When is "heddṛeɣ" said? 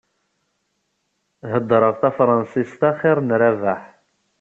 1.51-1.93